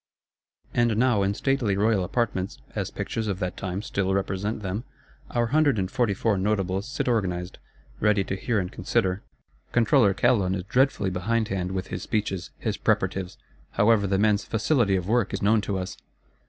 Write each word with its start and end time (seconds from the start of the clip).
And 0.73 0.97
now, 0.97 1.21
in 1.21 1.35
stately 1.35 1.77
royal 1.77 2.03
apartments, 2.03 2.57
as 2.73 2.89
Pictures 2.89 3.27
of 3.27 3.37
that 3.37 3.55
time 3.55 3.83
still 3.83 4.15
represent 4.15 4.63
them, 4.63 4.83
our 5.29 5.45
hundred 5.53 5.77
and 5.77 5.91
forty 5.91 6.15
four 6.15 6.39
Notables 6.39 6.87
sit 6.87 7.07
organised; 7.07 7.59
ready 7.99 8.23
to 8.23 8.35
hear 8.35 8.57
and 8.57 8.71
consider. 8.71 9.21
Controller 9.71 10.15
Calonne 10.15 10.55
is 10.55 10.63
dreadfully 10.63 11.11
behindhand 11.11 11.71
with 11.73 11.89
his 11.89 12.01
speeches, 12.01 12.49
his 12.57 12.77
preparatives; 12.79 13.37
however, 13.73 14.07
the 14.07 14.17
man's 14.17 14.43
"facility 14.43 14.95
of 14.95 15.07
work" 15.07 15.35
is 15.35 15.43
known 15.43 15.61
to 15.61 15.77
us. 15.77 15.95